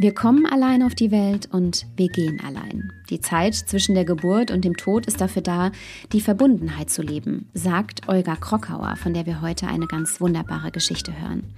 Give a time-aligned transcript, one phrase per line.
[0.00, 2.90] Wir kommen allein auf die Welt und wir gehen allein.
[3.10, 5.72] Die Zeit zwischen der Geburt und dem Tod ist dafür da,
[6.14, 11.12] die Verbundenheit zu leben, sagt Olga Krokauer, von der wir heute eine ganz wunderbare Geschichte
[11.20, 11.52] hören.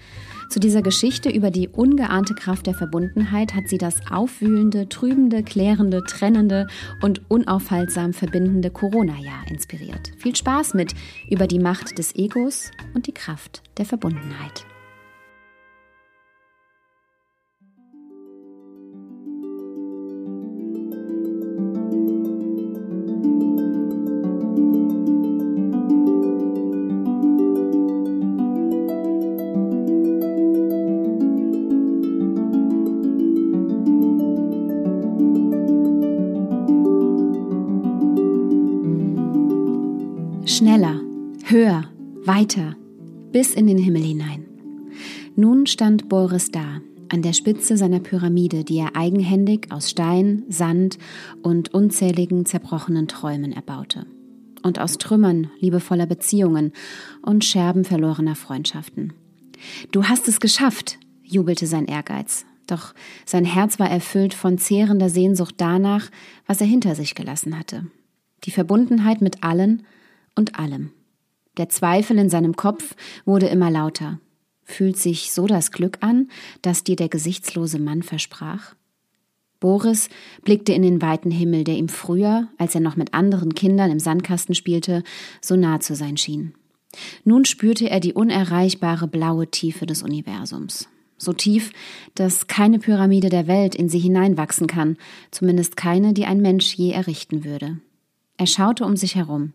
[0.51, 6.03] Zu dieser Geschichte über die ungeahnte Kraft der Verbundenheit hat sie das aufwühlende, trübende, klärende,
[6.03, 6.67] trennende
[7.01, 10.11] und unaufhaltsam verbindende Corona-Jahr inspiriert.
[10.19, 10.97] Viel Spaß mit
[11.31, 14.67] über die Macht des Egos und die Kraft der Verbundenheit.
[40.63, 41.01] Schneller,
[41.47, 41.91] höher,
[42.25, 42.77] weiter,
[43.33, 44.47] bis in den Himmel hinein.
[45.35, 50.99] Nun stand Boris da, an der Spitze seiner Pyramide, die er eigenhändig aus Stein, Sand
[51.43, 54.07] und unzähligen zerbrochenen Träumen erbaute.
[54.63, 56.73] Und aus Trümmern liebevoller Beziehungen
[57.23, 59.15] und Scherben verlorener Freundschaften.
[59.91, 62.47] Du hast es geschafft, jubelte sein Ehrgeiz.
[62.69, 62.95] Doch
[63.27, 66.09] sein Herz war erfüllt von zehrender Sehnsucht danach,
[66.47, 67.85] was er hinter sich gelassen hatte.
[68.45, 69.83] Die Verbundenheit mit allen
[70.35, 70.91] und allem.
[71.57, 72.95] Der Zweifel in seinem Kopf
[73.25, 74.21] wurde immer lauter.
[74.65, 76.31] Fühlt sich so das Glück an,
[76.63, 78.75] das dir der gesichtslose Mann versprach?
[79.61, 80.09] Boris
[80.45, 84.01] blickte in den weiten Himmel, der ihm früher, als er noch mit anderen Kindern im
[84.01, 85.05] Sandkasten spielte,
[85.41, 86.55] so nah zu sein schien.
[87.25, 90.89] Nun spürte er die unerreichbare blaue Tiefe des Universums.
[91.17, 91.71] So tief,
[92.17, 94.97] dass keine Pyramide der Welt in sie hineinwachsen kann,
[95.31, 97.79] zumindest keine, die ein Mensch je errichten würde.
[98.39, 99.53] Er schaute um sich herum.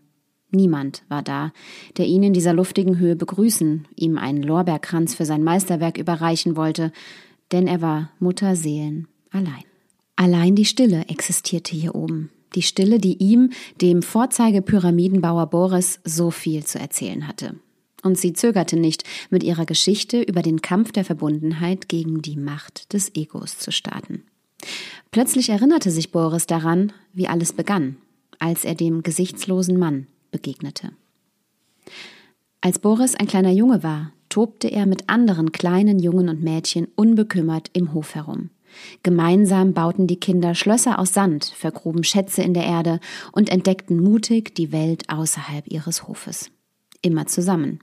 [0.50, 1.52] Niemand war da,
[1.98, 6.90] der ihn in dieser luftigen Höhe begrüßen, ihm einen Lorbeerkranz für sein Meisterwerk überreichen wollte,
[7.52, 9.64] denn er war Mutterseelen allein.
[10.16, 12.30] Allein die Stille existierte hier oben.
[12.54, 13.50] Die Stille, die ihm,
[13.82, 17.56] dem Vorzeigepyramidenbauer Boris, so viel zu erzählen hatte.
[18.02, 22.92] Und sie zögerte nicht, mit ihrer Geschichte über den Kampf der Verbundenheit gegen die Macht
[22.94, 24.22] des Egos zu starten.
[25.10, 27.96] Plötzlich erinnerte sich Boris daran, wie alles begann,
[28.38, 30.92] als er dem gesichtslosen Mann begegnete.
[32.60, 37.70] Als Boris ein kleiner Junge war, tobte er mit anderen kleinen Jungen und Mädchen unbekümmert
[37.72, 38.50] im Hof herum.
[39.02, 43.00] Gemeinsam bauten die Kinder Schlösser aus Sand, vergruben Schätze in der Erde
[43.32, 46.50] und entdeckten mutig die Welt außerhalb ihres Hofes.
[47.00, 47.80] Immer zusammen.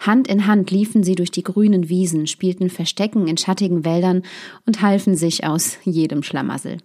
[0.00, 4.22] Hand in Hand liefen sie durch die grünen Wiesen, spielten Verstecken in schattigen Wäldern
[4.64, 6.78] und halfen sich aus jedem Schlamassel.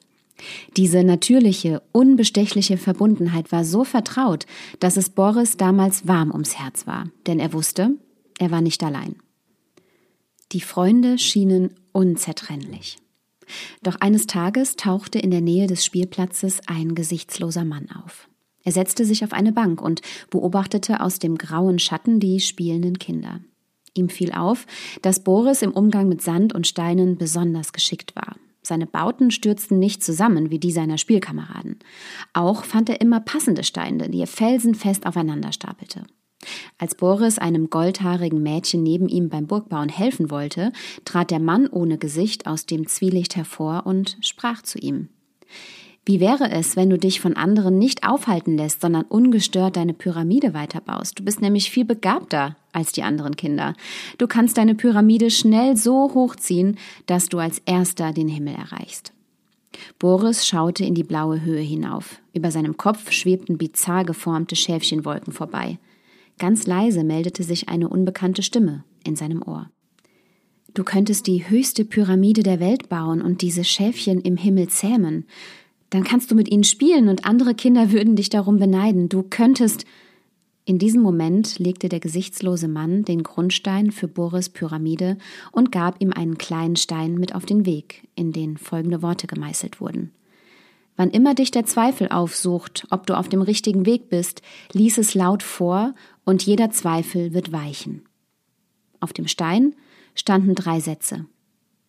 [0.78, 4.46] Diese natürliche, unbestechliche Verbundenheit war so vertraut,
[4.80, 7.96] dass es Boris damals warm ums Herz war, denn er wusste,
[8.40, 9.16] er war nicht allein.
[10.52, 12.98] Die Freunde schienen unzertrennlich.
[13.84, 18.28] Doch eines Tages tauchte in der Nähe des Spielplatzes ein gesichtsloser Mann auf.
[18.64, 23.42] Er setzte sich auf eine Bank und beobachtete aus dem grauen Schatten die spielenden Kinder.
[23.94, 24.68] Ihm fiel auf,
[25.02, 28.36] dass Boris im Umgang mit Sand und Steinen besonders geschickt war.
[28.64, 31.80] Seine Bauten stürzten nicht zusammen wie die seiner Spielkameraden.
[32.34, 36.04] Auch fand er immer passende Steine, die er felsenfest aufeinander stapelte.
[36.78, 40.72] Als Boris einem goldhaarigen Mädchen neben ihm beim Burgbauen helfen wollte,
[41.06, 45.10] trat der Mann ohne Gesicht aus dem Zwielicht hervor und sprach zu ihm.
[46.04, 50.56] Wie wäre es, wenn du dich von anderen nicht aufhalten lässt, sondern ungestört deine Pyramide
[50.56, 51.20] weiterbaust?
[51.20, 53.76] Du bist nämlich viel begabter als die anderen Kinder.
[54.18, 59.14] Du kannst deine Pyramide schnell so hochziehen, dass du als erster den Himmel erreichst.
[60.00, 62.20] Boris schaute in die blaue Höhe hinauf.
[62.34, 65.80] Über seinem Kopf schwebten bizarr geformte Schäfchenwolken vorbei.
[66.38, 69.70] Ganz leise meldete sich eine unbekannte Stimme in seinem Ohr.
[70.74, 75.26] Du könntest die höchste Pyramide der Welt bauen und diese Schäfchen im Himmel zähmen.
[75.90, 79.10] Dann kannst du mit ihnen spielen und andere Kinder würden dich darum beneiden.
[79.10, 79.86] Du könntest.
[80.64, 85.18] In diesem Moment legte der gesichtslose Mann den Grundstein für Boris Pyramide
[85.52, 89.82] und gab ihm einen kleinen Stein mit auf den Weg, in den folgende Worte gemeißelt
[89.82, 90.12] wurden.
[90.96, 94.42] Wann immer dich der Zweifel aufsucht, ob du auf dem richtigen Weg bist,
[94.72, 98.04] lies es laut vor und jeder Zweifel wird weichen.
[99.00, 99.76] Auf dem Stein
[100.14, 101.26] standen drei Sätze.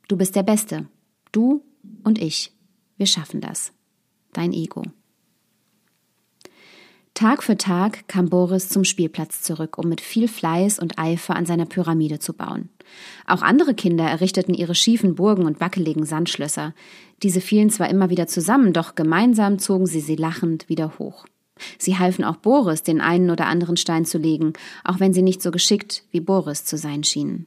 [0.09, 0.87] Du bist der Beste.
[1.31, 1.63] Du
[2.05, 2.53] und ich.
[2.97, 3.73] Wir schaffen das
[4.33, 4.83] dein Ego.
[7.15, 11.45] Tag für Tag kam Boris zum Spielplatz zurück, um mit viel Fleiß und Eifer an
[11.45, 12.71] seiner Pyramide zu bauen.
[13.27, 16.75] Auch andere Kinder errichteten ihre schiefen Burgen und wackeligen Sandschlösser.
[17.23, 21.27] Diese fielen zwar immer wieder zusammen, doch gemeinsam zogen sie sie lachend wieder hoch.
[21.79, 25.43] Sie halfen auch Boris, den einen oder anderen Stein zu legen, auch wenn sie nicht
[25.43, 27.47] so geschickt wie Boris zu sein schienen.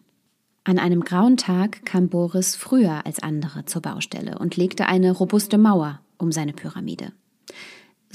[0.64, 5.58] An einem grauen Tag kam Boris früher als andere zur Baustelle und legte eine robuste
[5.58, 7.12] Mauer um seine Pyramide.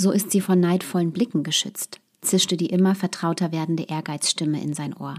[0.00, 4.96] So ist sie von neidvollen Blicken geschützt, zischte die immer vertrauter werdende Ehrgeizstimme in sein
[4.96, 5.16] Ohr.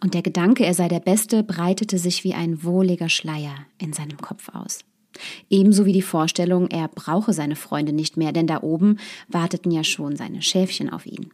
[0.00, 4.16] Und der Gedanke, er sei der Beste, breitete sich wie ein wohliger Schleier in seinem
[4.16, 4.86] Kopf aus.
[5.50, 8.96] Ebenso wie die Vorstellung, er brauche seine Freunde nicht mehr, denn da oben
[9.28, 11.28] warteten ja schon seine Schäfchen auf ihn.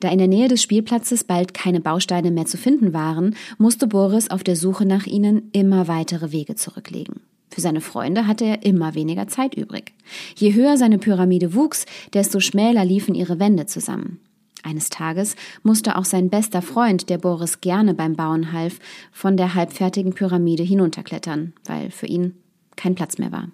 [0.00, 4.30] Da in der Nähe des Spielplatzes bald keine Bausteine mehr zu finden waren, musste Boris
[4.30, 7.20] auf der Suche nach ihnen immer weitere Wege zurücklegen.
[7.52, 9.92] Für seine Freunde hatte er immer weniger Zeit übrig.
[10.36, 11.84] Je höher seine Pyramide wuchs,
[12.14, 14.20] desto schmäler liefen ihre Wände zusammen.
[14.62, 18.78] Eines Tages musste auch sein bester Freund, der Boris gerne beim Bauen half,
[19.12, 22.36] von der halbfertigen Pyramide hinunterklettern, weil für ihn
[22.76, 23.48] kein Platz mehr war.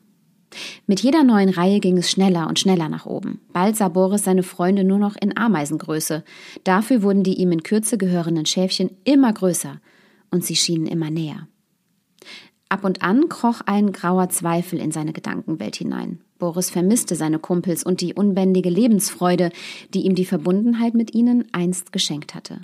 [0.86, 3.40] Mit jeder neuen Reihe ging es schneller und schneller nach oben.
[3.52, 6.22] Bald sah Boris seine Freunde nur noch in Ameisengröße.
[6.62, 9.80] Dafür wurden die ihm in Kürze gehörenden Schäfchen immer größer
[10.30, 11.48] und sie schienen immer näher.
[12.68, 16.20] Ab und an kroch ein grauer Zweifel in seine Gedankenwelt hinein.
[16.38, 19.50] Boris vermisste seine Kumpels und die unbändige Lebensfreude,
[19.94, 22.60] die ihm die Verbundenheit mit ihnen einst geschenkt hatte.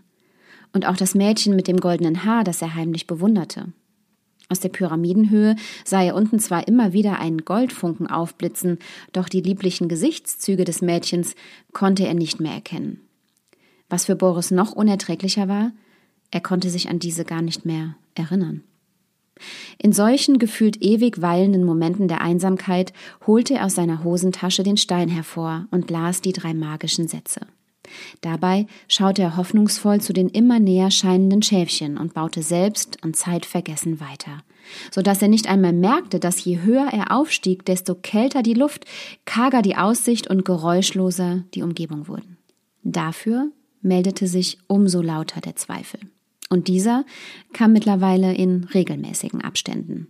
[0.72, 3.72] Und auch das Mädchen mit dem goldenen Haar, das er heimlich bewunderte.
[4.50, 8.78] Aus der Pyramidenhöhe sah er unten zwar immer wieder einen Goldfunken aufblitzen,
[9.12, 11.34] doch die lieblichen Gesichtszüge des Mädchens
[11.72, 13.00] konnte er nicht mehr erkennen.
[13.88, 15.72] Was für Boris noch unerträglicher war,
[16.30, 18.62] er konnte sich an diese gar nicht mehr erinnern.
[19.78, 22.92] In solchen gefühlt ewig weilenden Momenten der Einsamkeit
[23.26, 27.40] holte er aus seiner Hosentasche den Stein hervor und las die drei magischen Sätze.
[28.22, 34.00] Dabei schaute er hoffnungsvoll zu den immer näher scheinenden Schäfchen und baute selbst und zeitvergessen
[34.00, 34.42] weiter,
[34.90, 38.86] so dass er nicht einmal merkte, dass je höher er aufstieg, desto kälter die Luft,
[39.26, 42.38] karger die Aussicht und geräuschloser die Umgebung wurden.
[42.82, 43.50] Dafür
[43.82, 46.00] meldete sich umso lauter der Zweifel
[46.50, 47.04] und dieser
[47.52, 50.08] kam mittlerweile in regelmäßigen Abständen.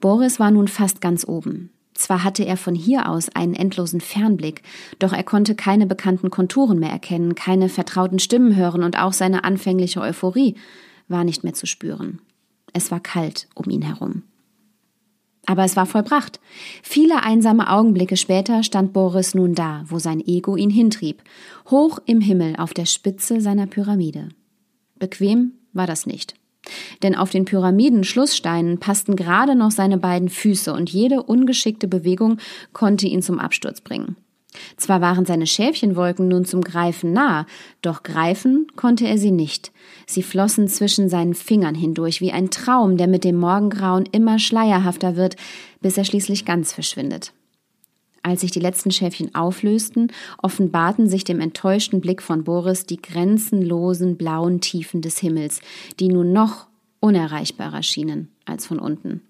[0.00, 1.70] Boris war nun fast ganz oben.
[1.94, 4.62] Zwar hatte er von hier aus einen endlosen Fernblick,
[4.98, 9.44] doch er konnte keine bekannten Konturen mehr erkennen, keine vertrauten Stimmen hören und auch seine
[9.44, 10.54] anfängliche Euphorie
[11.08, 12.20] war nicht mehr zu spüren.
[12.72, 14.22] Es war kalt um ihn herum.
[15.46, 16.40] Aber es war vollbracht.
[16.82, 21.22] Viele einsame Augenblicke später stand Boris nun da, wo sein Ego ihn hintrieb,
[21.70, 24.28] hoch im Himmel auf der Spitze seiner Pyramide.
[25.00, 26.34] Bequem war das nicht.
[27.02, 32.38] Denn auf den Pyramiden-Schlusssteinen passten gerade noch seine beiden Füße und jede ungeschickte Bewegung
[32.72, 34.16] konnte ihn zum Absturz bringen.
[34.76, 37.46] Zwar waren seine Schäfchenwolken nun zum Greifen nah,
[37.82, 39.72] doch greifen konnte er sie nicht.
[40.06, 45.16] Sie flossen zwischen seinen Fingern hindurch wie ein Traum, der mit dem Morgengrauen immer schleierhafter
[45.16, 45.36] wird,
[45.80, 47.32] bis er schließlich ganz verschwindet.
[48.22, 50.12] Als sich die letzten Schäfchen auflösten,
[50.42, 55.60] offenbarten sich dem enttäuschten Blick von Boris die grenzenlosen blauen Tiefen des Himmels,
[55.98, 56.66] die nun noch
[57.00, 59.22] unerreichbarer schienen als von unten.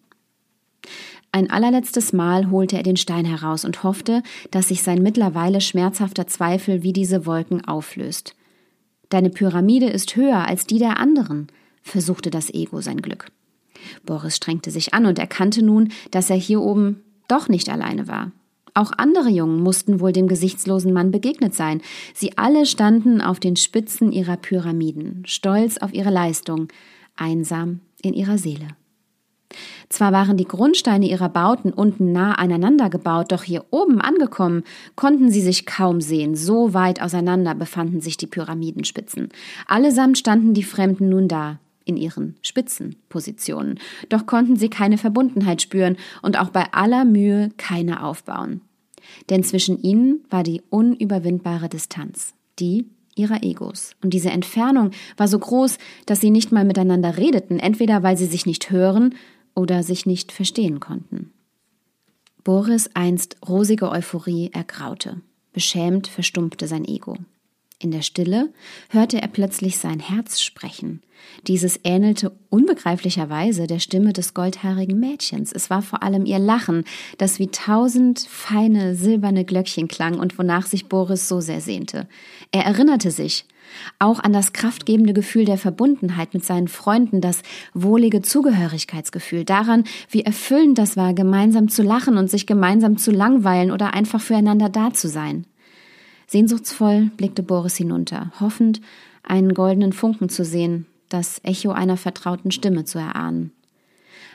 [1.32, 6.26] Ein allerletztes Mal holte er den Stein heraus und hoffte, dass sich sein mittlerweile schmerzhafter
[6.26, 8.34] Zweifel wie diese Wolken auflöst.
[9.10, 11.46] Deine Pyramide ist höher als die der anderen,
[11.82, 13.26] versuchte das Ego sein Glück.
[14.04, 18.32] Boris strengte sich an und erkannte nun, dass er hier oben doch nicht alleine war.
[18.74, 21.82] Auch andere Jungen mussten wohl dem gesichtslosen Mann begegnet sein.
[22.14, 26.68] Sie alle standen auf den Spitzen ihrer Pyramiden, stolz auf ihre Leistung,
[27.16, 28.68] einsam in ihrer Seele.
[29.88, 34.62] Zwar waren die Grundsteine ihrer Bauten unten nah aneinander gebaut, doch hier oben angekommen
[34.94, 39.30] konnten sie sich kaum sehen, so weit auseinander befanden sich die Pyramidenspitzen.
[39.66, 43.78] Allesamt standen die Fremden nun da, in ihren Spitzenpositionen.
[44.08, 48.60] Doch konnten sie keine Verbundenheit spüren und auch bei aller Mühe keine aufbauen.
[49.28, 53.94] Denn zwischen ihnen war die unüberwindbare Distanz, die ihrer Egos.
[54.02, 58.26] Und diese Entfernung war so groß, dass sie nicht mal miteinander redeten, entweder weil sie
[58.26, 59.14] sich nicht hören
[59.54, 61.32] oder sich nicht verstehen konnten.
[62.44, 65.20] Boris einst rosige Euphorie ergraute.
[65.52, 67.16] Beschämt verstumpfte sein Ego.
[67.82, 68.52] In der Stille
[68.90, 71.00] hörte er plötzlich sein Herz sprechen.
[71.46, 75.50] Dieses ähnelte unbegreiflicherweise der Stimme des goldhaarigen Mädchens.
[75.50, 76.84] Es war vor allem ihr Lachen,
[77.16, 82.06] das wie tausend feine silberne Glöckchen klang und wonach sich Boris so sehr sehnte.
[82.52, 83.46] Er erinnerte sich
[83.98, 87.40] auch an das kraftgebende Gefühl der Verbundenheit mit seinen Freunden, das
[87.72, 93.70] wohlige Zugehörigkeitsgefühl, daran, wie erfüllend das war, gemeinsam zu lachen und sich gemeinsam zu langweilen
[93.70, 95.46] oder einfach füreinander da zu sein.
[96.30, 98.80] Sehnsuchtsvoll blickte Boris hinunter, hoffend,
[99.24, 103.50] einen goldenen Funken zu sehen, das Echo einer vertrauten Stimme zu erahnen.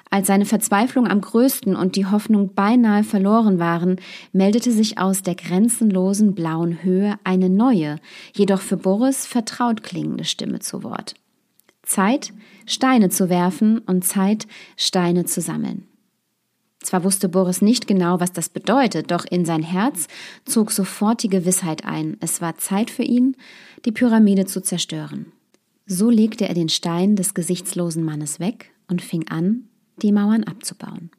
[0.10, 3.96] Als seine Verzweiflung am größten und die Hoffnung beinahe verloren waren,
[4.34, 7.96] meldete sich aus der grenzenlosen blauen Höhe eine neue,
[8.34, 11.16] jedoch für Boris vertraut klingende Stimme zu Wort.
[11.84, 12.34] Zeit,
[12.66, 15.88] Steine zu werfen und Zeit, Steine zu sammeln.
[16.86, 20.08] Zwar wusste Boris nicht genau, was das bedeutet, doch in sein Herz
[20.46, 23.36] zog sofort die Gewissheit ein, es war Zeit für ihn,
[23.86, 25.32] die Pyramide zu zerstören.
[25.88, 29.68] So legte er den Stein des gesichtslosen Mannes weg und fing an,
[30.04, 31.10] die Mauern abzubauen.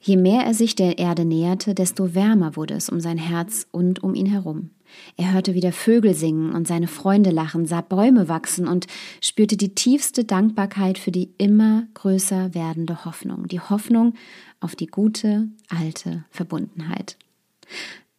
[0.00, 4.04] Je mehr er sich der Erde näherte, desto wärmer wurde es um sein Herz und
[4.04, 4.70] um ihn herum.
[5.16, 8.86] Er hörte wieder Vögel singen und seine Freunde lachen, sah Bäume wachsen und
[9.20, 14.14] spürte die tiefste Dankbarkeit für die immer größer werdende Hoffnung, die Hoffnung
[14.62, 17.16] auf die gute, alte Verbundenheit.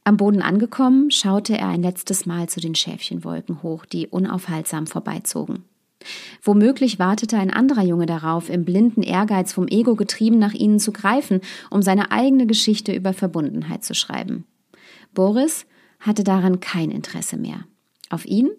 [0.03, 5.63] Am Boden angekommen, schaute er ein letztes Mal zu den Schäfchenwolken hoch, die unaufhaltsam vorbeizogen.
[6.41, 10.91] Womöglich wartete ein anderer Junge darauf, im blinden Ehrgeiz vom Ego getrieben nach ihnen zu
[10.91, 14.45] greifen, um seine eigene Geschichte über Verbundenheit zu schreiben.
[15.13, 15.65] Boris
[16.01, 17.65] hatte daran kein Interesse mehr.
[18.09, 18.49] Auf ihn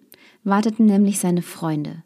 [0.45, 2.03] warteten nämlich seine Freunde.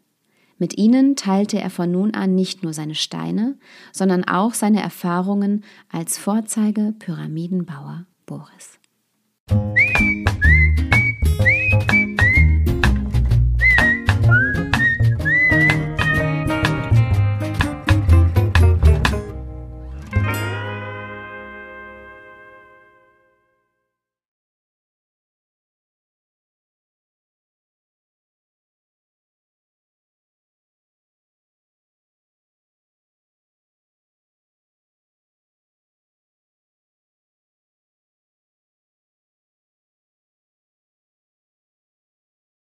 [0.59, 3.57] Mit ihnen teilte er von nun an nicht nur seine Steine,
[3.93, 8.77] sondern auch seine Erfahrungen als Vorzeige Pyramidenbauer Boris.